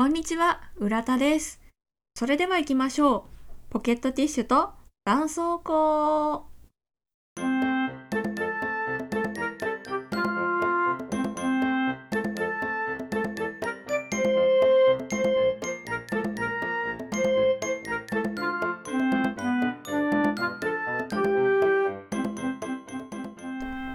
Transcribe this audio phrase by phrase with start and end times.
[0.00, 1.60] こんにちは、浦田です。
[2.14, 3.22] それでは行きましょう。
[3.68, 4.72] ポケットティッシュと
[5.04, 6.44] 絆創膏。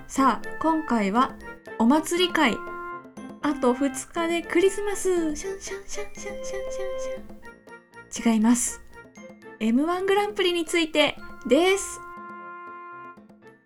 [0.06, 1.36] さあ、今回は
[1.80, 2.75] お祭り会。
[3.56, 6.66] あと2日でクリスマスシャンシャンシャンシャンシャンシャン
[8.20, 8.82] シャン違います。
[9.62, 11.16] M1 グランプリについて
[11.48, 12.02] です。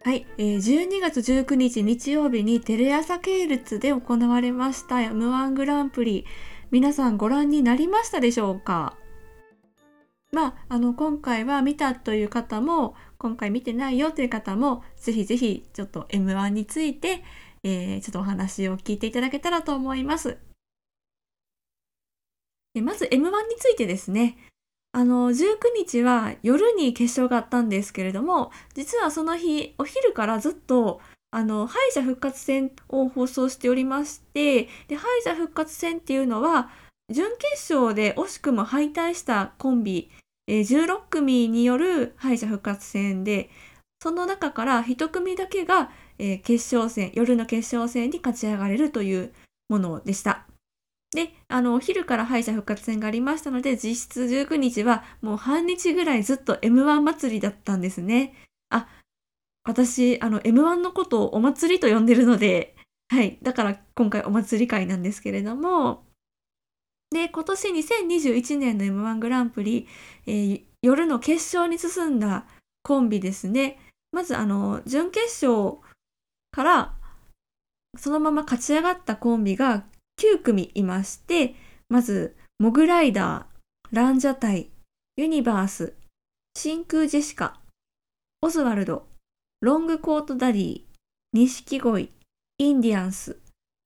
[0.04, 6.24] はい、えー、12月19日日曜日にテレ朝系列で行われました M1 グランプリ。
[6.70, 8.96] 皆さんご覧になりましたでしょうか？
[10.32, 17.24] まあ、あの、今回は見たという方も、今回見てないよという方も、ぜひぜひちょっと M1 について、
[17.64, 20.38] えー、ちょっとお話を聞いていただけたらと思います。
[22.74, 24.38] でまず M1 についてですね、
[24.92, 31.00] あの、19日は夜に決勝があったんですけれども、実はその日、お昼からずっと、
[31.32, 36.72] あの、敗者復活戦を放送しておりまして、で、敗者復活戦っていうのは、
[37.12, 40.10] 準決勝で惜しくも敗退したコンビ、
[40.48, 43.52] えー、16組による敗者復活戦で、
[44.02, 49.34] その中から1組だけが、えー、決勝戦、夜の決勝戦に勝ち上がれるという
[49.70, 50.46] ものでした。
[51.12, 58.36] で、あの、お昼から敗者復活戦がありましたので、実質19日はもう半日ぐらいずっと M1 祭りだったんですね。
[58.70, 58.88] あ、
[59.64, 62.76] 私、あの、M1 のことをお祭りと呼んでるので、
[63.10, 63.40] はい。
[63.42, 66.04] だから今回お祭り会なんですけれども、
[67.12, 69.88] で、今年2021年の M1 グランプリ、
[70.28, 72.46] えー、夜の決勝に進んだ
[72.84, 73.80] コンビですね。
[74.12, 75.80] まず、あの、準決勝
[76.52, 76.94] から
[77.98, 79.84] そのまま勝ち上がったコンビが
[80.22, 81.56] 9組いまして、
[81.90, 84.70] まず、モグライダー、ランジャタイ、
[85.16, 85.96] ユニバース、
[86.56, 87.60] 真空ジェシカ、
[88.42, 89.08] オズワルド、
[89.62, 90.82] ロングコートダディ、
[91.34, 92.12] 錦鯉、
[92.60, 93.38] インディアンス、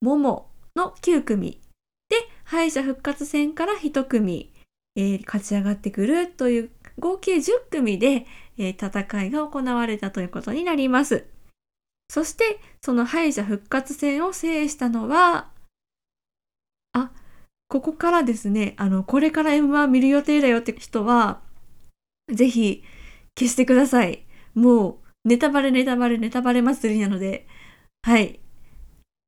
[0.02, 1.62] モモの9組
[2.10, 4.52] で敗者復活戦から1組、
[4.96, 6.70] えー、勝ち上がってくるという
[7.00, 8.26] 合計10組で、
[8.58, 11.26] えー、戦いが行われたということになります。
[12.14, 15.50] そしてその敗者復活戦を制したのは
[16.92, 17.10] あ
[17.68, 21.42] ここからですねあのこれから M1 見る予定だよって人は
[22.32, 22.84] ぜひ
[23.36, 24.28] 消してください。
[24.54, 24.98] もう
[25.28, 27.48] ネタバレネタバレネタバレ祭りなので
[28.04, 28.40] はい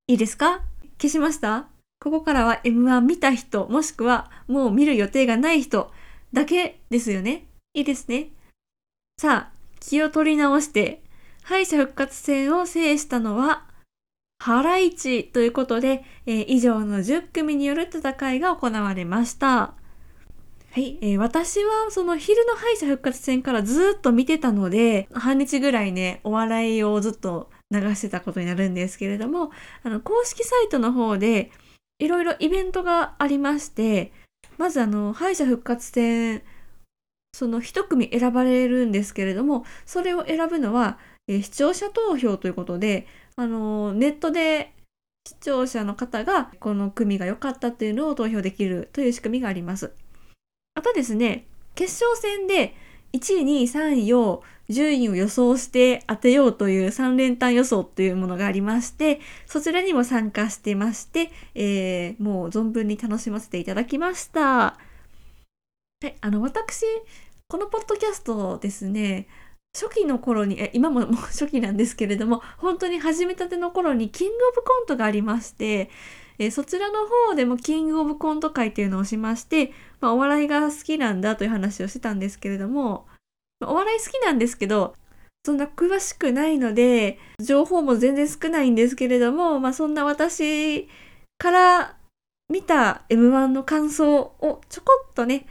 [0.07, 0.61] いいですか？
[1.01, 1.67] 消しました？
[1.99, 5.91] ここからは M1 見た人、もしくはもう見る予定がない人
[6.31, 7.47] だけですよね。
[7.73, 8.29] いいですね。
[9.17, 11.01] さあ、気を取り直して、
[11.45, 13.65] 敗者復活戦を制したのは、
[14.39, 19.47] ハライチということで、えー、以上の10組による戦いが行われました。
[19.47, 19.75] は
[20.77, 29.51] い、えー、私はその昼の敗者復活戦からずっと見てたので、半日ぐらいね、お笑いをずっと流してたことになるんですけれども、
[29.83, 31.51] あの、公式サイトの方で、
[31.99, 34.11] いろいろイベントがありまして、
[34.57, 36.41] まずあの、敗者復活戦、
[37.33, 40.97] その一組選ばれるんですけれども、それを選ぶのは、
[41.27, 44.73] えー、視聴者投票ということで、あのー、ネットで
[45.27, 49.91] 視聴者の方がこの組が良かったっていうのを投票できるという仕組みがあります。
[50.75, 52.75] あとですね、決勝戦で
[53.13, 64.41] 1位、2位、3位を順位を予想して当てようという3連単予想というものがありまして、そちらにも参加してまして、えー、もう存分に楽しませていただきました。
[64.41, 64.77] は
[66.03, 66.85] い、あの、私、
[67.47, 69.27] このポッドキャストですね、
[69.75, 75.89] 初期の頃に、え今ももう 初期なんですけれども、本当に始めたての頃にキングオブコントがありまして、
[76.39, 83.05] え、そちらの方でもキングオブコント会っていうのをしまして、まあ、お笑いが好きなんだという話をしてたんですけれども、
[83.61, 84.95] お笑い好きなんですけど、
[85.45, 90.87] そんな詳しくないので、情報も全然少ないんですけれども、まあそんな私
[91.37, 91.97] から
[92.49, 95.45] 見た M1 の感想をちょこっとね、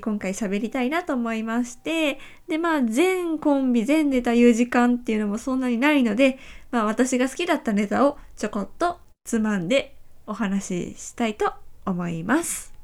[0.00, 6.38] 今回喋りたいなと思いまして、でまあ全コンビ全ネタ言う時間っていうのもそんなにないので、
[6.70, 9.96] まあ私が好きだったネタをちょこっとつまんで
[10.26, 11.52] お話ししたいと
[11.84, 12.74] 思います。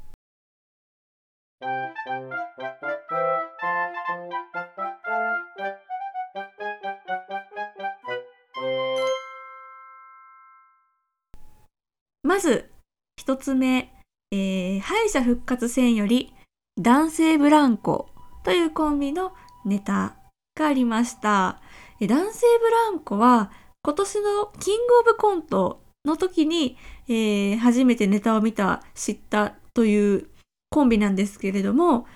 [12.25, 12.71] まず、
[13.17, 13.93] 一つ目、
[14.31, 16.33] えー、敗者復活戦より
[16.79, 18.09] 男性ブランコ
[18.43, 19.33] というコンビの
[19.63, 20.15] ネタ
[20.55, 21.61] がありました。
[22.01, 23.51] 男性ブランコは
[23.83, 26.77] 今年のキングオブコントの時に、
[27.07, 30.27] えー、初めてネタを見た、知ったという
[30.69, 32.07] コンビなんですけれども、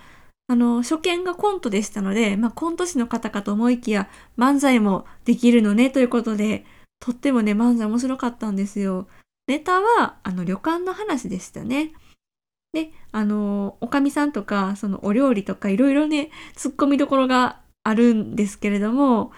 [0.47, 6.65] あの、初見がコントでしたので、まあ、コント師の方かと思いきや、漫才もできるのね、ということで、
[6.99, 9.07] とってもね、漫才面白かったんですよ。
[9.47, 11.91] ネタは、あの、旅館の話でしたね。
[12.73, 19.31] で、あの、おかみさんとか、そのお料理とか、いろいろね、突っ込みどころがあるんですけれども、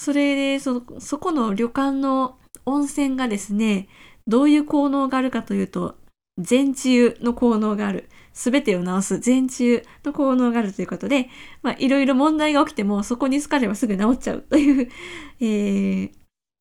[0.00, 3.88] それで、その、そこの旅館の温泉がですね、
[4.26, 5.96] どういう効能があるかというと、
[6.38, 8.08] 全治癒の効能がある。
[8.32, 11.28] すべてを治す全治癒の効能があるということで、
[11.62, 14.88] まあ、いろいろ問題が起きても、そこに好かればすぐ治っちゃうという
[15.40, 16.10] えー、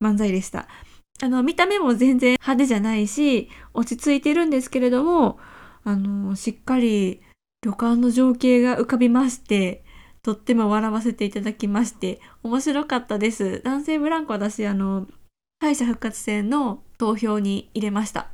[0.02, 0.68] 漫才でした。
[1.22, 5.40] あの、見た目も全然派手じゃないし、落ち着いてるんですけれども、
[5.88, 7.22] あの、しっかり
[7.62, 9.86] 旅館の情景が浮かびまして、
[10.22, 13.62] とっても笑わせていただきまして、面白かったです。
[13.64, 15.08] 男性ブランコ私、あの、
[15.62, 18.28] 敗者復活戦の投票に入れました。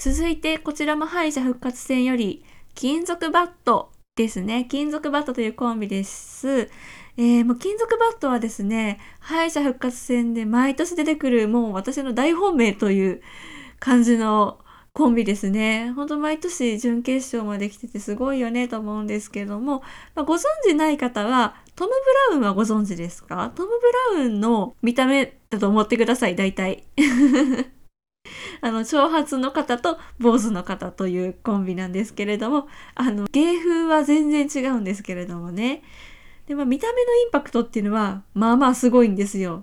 [0.00, 2.44] 続いて、こちらも敗者復活戦より、
[2.76, 4.64] 金属バットですね。
[4.70, 6.70] 金属バットというコンビです。
[7.16, 13.22] えー、もう金属バットはですね、敗者復活戦で毎年出てくるもう私の大本命という
[13.80, 14.60] 感じの
[14.98, 15.92] コンビですね。
[15.92, 19.84] ほんと毎年準決勝まで来ててすごいよねと思うんですけども、
[20.16, 21.90] まあ、ご存知ない方は、トム・
[22.30, 23.52] ブラウンはご存知ですか？
[23.54, 26.82] トム・ブラウンの見た目だと思ってください、大体。
[28.60, 32.66] あの、長髪の方と坊主の方というコンビなんですけれども、
[32.96, 35.84] あの、芸風は全然違うんですけれどもね。
[36.48, 39.62] で、まあ、見た目のインパクトっていうのは、まあまあすごいんですよ。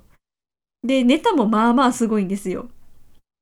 [0.82, 2.70] で、ネタもまあまあすごいんですよ。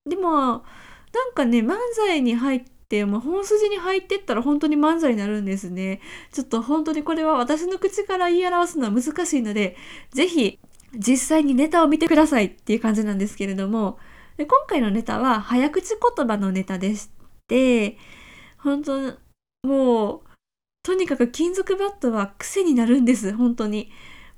[0.09, 0.65] でも、
[1.13, 6.01] なんかね、漫才に入って、もう本筋に入ってったら本当に漫才になるんですね。
[6.31, 9.77] ちょっと本当にこれは私の口から言い表すのは難しいので、
[10.11, 10.59] ぜひ
[10.95, 13.97] 実際にネタを見てくださいっていう感じなんですけれども、
[14.37, 17.09] で今回のネタは早口言葉のネタでし
[17.47, 17.97] て、
[18.57, 19.17] 本当
[19.63, 20.21] もう、
[20.83, 23.91] とにかく金属バットは癖になるんです、本当に。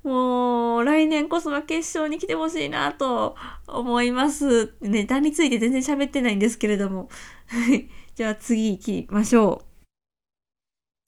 [0.06, 3.34] もう、来年こそは決勝に来てほしいなと
[3.66, 4.72] 思います。
[4.80, 7.08] ネタについて全然喋ってないんですけれども。
[8.14, 9.66] じゃあ次行きましょう。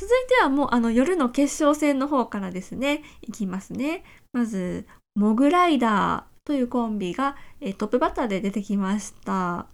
[0.00, 4.02] 続いてはもうあの夜の決勝戦の方からですね、いきますね。
[4.32, 4.84] まず、
[5.14, 9.68] モグライダーというコンビが、えトップバッターで出てきました。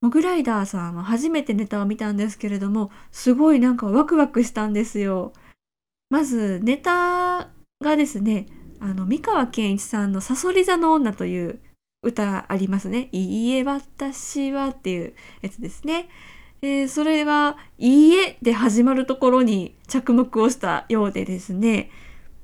[0.00, 5.32] モグライダーさんは初めてネタを見たんですけれども、すごいなんかワクワクしたんですよ。
[6.10, 8.46] まず、ネタがですね、
[8.80, 11.60] あの、三河健一さんのサソリ座の女という
[12.02, 13.08] 歌ありますね。
[13.12, 16.08] いいえ、私はっていうやつですね。
[16.62, 21.90] えー、それは、いいえで始まるところに着目をしたようでですね、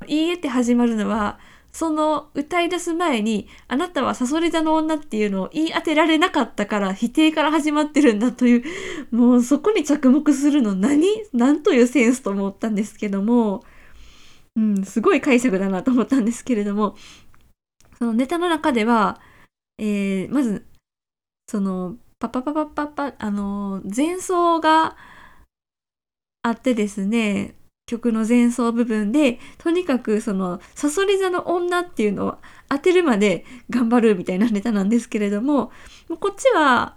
[0.06, 1.38] いいえって始まるのは、
[1.73, 8.64] その歌い出す前に、あなたはサソリ座の女っていうのを言い当てられなかったから否定から始まってるんだという、
[9.11, 11.06] もうそこに着目するの何？
[11.32, 13.64] 何というセンスと思ったんですけども、
[14.57, 16.97] うん、すごい解釈だなと思ったんですけれども、
[17.99, 19.21] そのネタの中では、
[19.79, 20.67] えー、まず、
[21.49, 24.97] その、パパパパパパ、あの、前奏が
[26.43, 27.55] あってですね、
[27.87, 32.39] 曲の前奏部分で、とにかくその、サソリ座の女っていうのを
[32.69, 35.73] 当てるまで頑張るみたいなネタなんですけれども、
[36.21, 36.97] こっちは、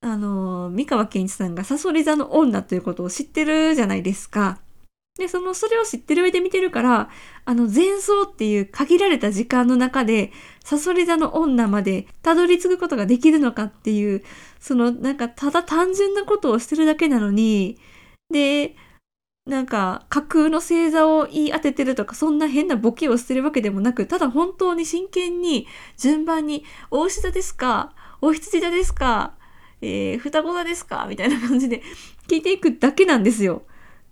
[0.00, 4.60] あの、三河健一さんがサソリ座の女ということを知ってるじゃないですか。
[5.18, 7.10] で、その、それを知ってる上で見てるから、
[7.44, 10.32] あの、前奏っていう限られた時間の中で、
[10.64, 14.22] サソリ座の女までたどり着くことができるのかっていう、
[14.60, 17.78] その、なんか、ただ単純なことをしてるだけなのに、
[18.30, 18.76] で、
[19.48, 29.32] なんか架空の星座を言い当ててるとかそんな変なボケをしてるわけでもなくただ本当に真剣に順番に「お牛座ですかお羊座ですか
[29.80, 31.82] えー、双子座ですか?」みたいな感じで
[32.28, 33.62] 聞いていくだけなんですよ。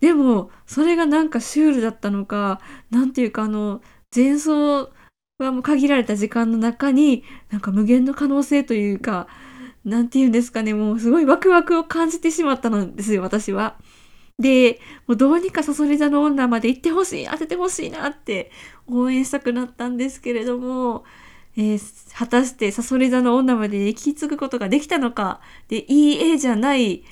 [0.01, 2.61] でもそれがなんかシュールだったのか
[2.91, 3.81] なんていうかあの
[4.15, 4.91] 前奏
[5.39, 9.27] はもう限られた時間の中になんか無限の可能性というか
[9.85, 13.77] なんていうんですかねもうすごいワクワクを感じてしまったのですよ私は。
[14.39, 18.51] で、もうどうにかサソリ座の女まで行ってほしい、当ててほしいなって
[18.87, 21.05] 応援したくなったんですけれども、
[21.57, 27.03] えー、果たしてサソリ座の女まで行き継ぐことができたのか、で、いい絵じゃない、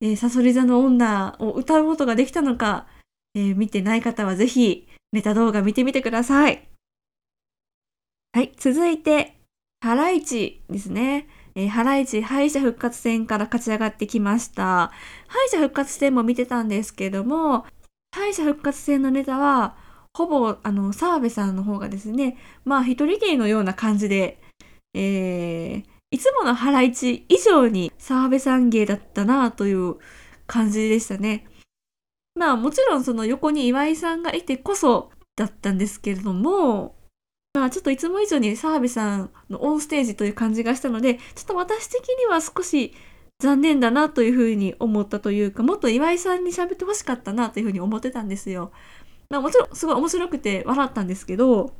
[0.00, 2.86] えー、サソリ座の女を歌うことができたのか、
[3.34, 6.68] えー、見てない方はぜひネタ動画見てみてください。
[8.32, 9.38] はい、続いて、
[9.80, 11.28] ハライチですね。
[11.54, 14.92] えー、ハライチ敗者復活戦から勝ち上がってきました。
[15.26, 17.64] 敗者復活戦も見てたんですけども、
[18.14, 19.76] 敗者復活戦のネタは、
[20.12, 24.40] ほぼ、あの、澤部さんの方がですね、まあ、一人芸のような感じで、
[24.94, 25.84] えー、
[26.16, 29.96] いつものハライチ以上に澤部さん芸だったなという
[30.46, 31.46] 感じでしたね。
[32.34, 36.96] まあもちろんその横に岩井さんがいてこそだったんですけれども、
[37.52, 42.94] まあちょっといつも以上に澤部さんのオンステージという感じがしたので、ちょっと私的には少し
[43.38, 48.72] 残念だなというふうに思ったというか、もっと岩井さんに喋ってほしかったなというふうに思ってたんですよ。
[49.28, 51.74] まあもちろんすごい面白くて笑ったんですけど、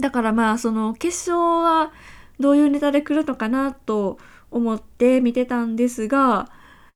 [0.00, 1.92] だからまあその決勝は
[2.40, 4.18] どういうネタで来るのかなと
[4.50, 6.50] 思って見てたんですが、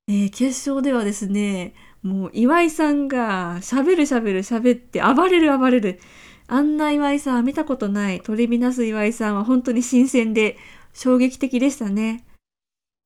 [0.09, 5.99] えー、決勝ではですね、もう岩井さんが喋る喋る喋って暴れる暴れる。
[6.49, 8.21] あんな岩井さん見たことない。
[8.21, 10.57] トリビナス岩井さんは本当に新鮮で
[10.93, 12.25] 衝撃的でしたね。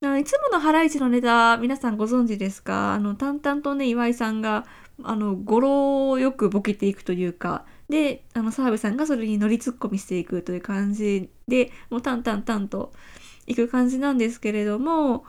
[0.03, 2.95] いつものハライチのネタ、皆さんご存知ですか？
[2.95, 4.67] あの、淡々とね、岩井さんが、
[5.03, 12.93] あの、語呂よくボケていくというか、で、あの、澤部さんがそれに乗りツッコミしていくという感じで、もう淡々々と
[13.47, 15.25] いく感じなんですけれども、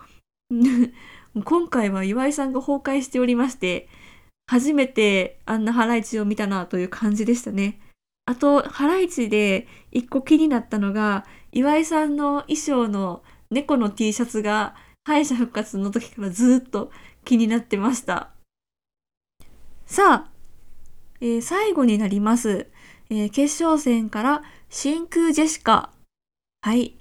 [1.43, 3.89] 今回は岩井さんが崩壊しておりまして、
[4.47, 7.79] 初めてあんなハライチを見たなという感じでしたね。
[8.25, 16.91] あと、ハライチで一個気になったのが、岩井さんの衣装の猫の T シャツが敗者復活の時からずっと
[17.25, 18.29] 気になってました。
[19.85, 20.30] さあ、
[21.21, 22.67] えー、最後になります。
[23.09, 25.91] えー、決勝戦から真空ジェシカ。
[26.61, 26.97] はい。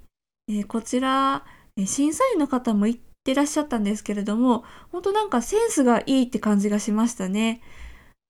[0.49, 1.45] えー、こちら、
[1.87, 7.63] 審査員の方も言ってらっしゃったんですけれども、本当なんかセンスがいいって感じがしましたね。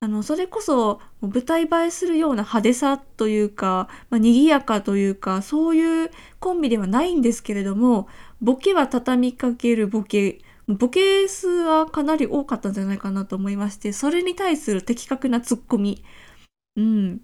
[0.02, 8.08] あの、それこそ舞台映えするような派手さというか、まあ、賑やかというか、そういうコンビではないんですけれども、
[8.40, 16.04] ボケは畳みかけるボケ、ボケ数はかなり多かったんじゃないかなと思いまして、それに対する的確なツッコミ。
[16.76, 17.22] うん。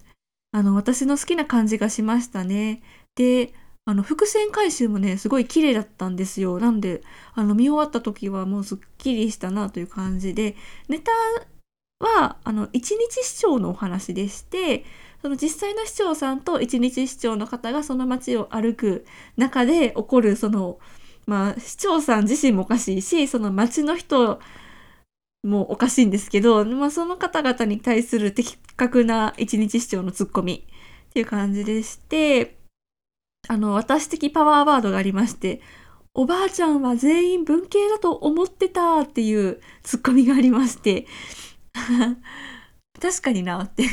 [0.52, 2.82] あの、私の好きな感じがしましたね。
[3.14, 3.52] で、
[3.84, 6.58] あの、伏線回収もね、すごい綺麗だったんですよ。
[6.58, 7.02] なんで、
[7.34, 10.56] あの、見終わった時はもうすっきりしたなという感じで、
[10.88, 11.12] ネタ
[12.00, 14.84] は、あの、一日市長のお話でして、
[15.22, 20.78] その実際の市長さんと一日市長の方がその街を歩く中で起こる、その、
[21.26, 24.40] まあ、市長さん自身もおかしいし、その街の人
[25.42, 30.66] もおかしいんですけど、まあ、その方々に対する的確な一日市長のツッコミ
[31.10, 32.58] っていう感じでして、
[33.48, 35.60] あの、私的パワーワードがありまして、
[36.14, 41.06] おばあちゃんは全員文系だと思ってたっていうツッコミがありまして、
[43.00, 43.84] 確かになって。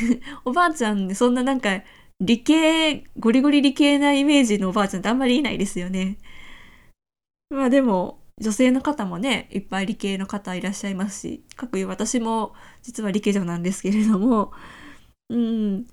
[0.44, 1.82] おばあちゃんそんななんか
[2.20, 6.16] 理系ゴリゴリ理系なイメージのおばあちゃんってあんまりいないですよね。
[7.54, 14.52] まあでも女性の方もねいっぱい理系の方いらっしゃいますしかくいう私も実は理系女なんですけれども
[15.30, 15.86] うん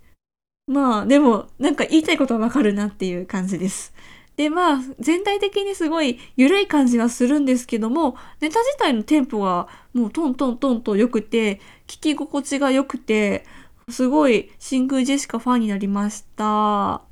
[0.68, 3.94] まあでもなんか言いたいことはわかるなっていう感じです
[4.38, 13.46] で、まあ、全体的にすごい緩い感じはするんですけども、ネタ自体のテンポはもうトントントンと良くて、聞き心地が良くて、
[13.90, 17.11] すごい真空ジェシカファンになりました。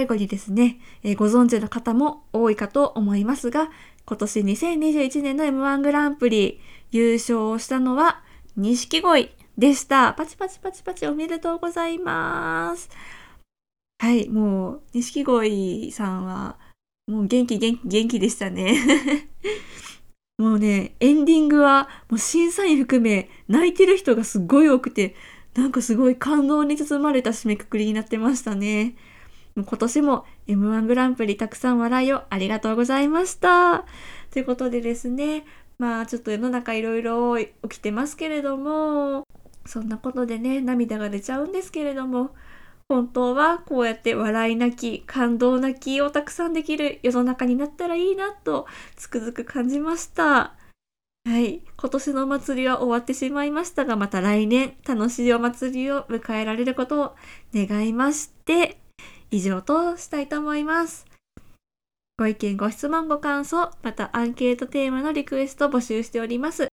[0.00, 3.68] 最後にですね、えー、ご存知の方も多いかと思いますが、
[4.06, 6.58] 今年2021年の M1 グランプリ
[6.90, 8.22] 優勝をしたのは
[8.56, 10.14] 錦鯉でした。
[10.14, 12.88] パチパチパチパチおめでとうございます。
[13.98, 16.56] はい、もう錦鯉さんは
[17.06, 19.28] もう元気元気元気でしたね。
[20.38, 25.14] もうね、エンディングはもう審査員含め泣いてる人がすごい多くて、
[25.54, 28.96] なんかすごい感動に包まれた締めくくりになってましたね。
[29.56, 33.84] 今年も M1 グランプリたくさん笑いをありがとうございました。
[34.30, 35.44] ということでですね、
[35.78, 39.24] まあちょっと世の中いろいろ起きてますけれども、
[39.66, 42.34] そんなことでね、涙が出ちゃうんですけれども、
[42.88, 48.66] 本当はこうやって笑い泣き、感動泣きをたくさんできる世の中になったらいいなと
[48.96, 50.54] つくづく感じました。
[51.24, 51.62] はい。
[51.76, 57.16] 今年のお祭りは終わってしまいましたが、また来年楽しいお祭りを迎えられることを
[57.54, 58.80] 願いまして、
[59.30, 61.06] 以上としたいと思います。
[62.18, 66.68] ご意見、ご質問、ご感想、またアンケートテーマのリクエスト募集しております。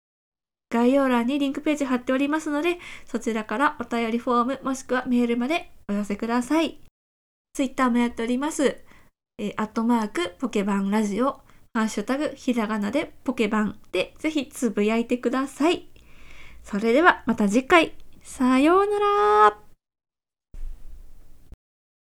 [0.72, 6.80] 概要欄にリンクページ貼っておりますので、そちらからお便りフォームもしくはメールまでお寄せください。
[7.54, 8.78] ツイッターもやっております。
[9.38, 11.42] えー、アットマークポケバンラジオ、
[11.74, 15.88] ハッシュタグひらがなでポケバンでぜひつぶやいてください。
[16.64, 17.94] それではまた次回。
[18.22, 19.63] さようなら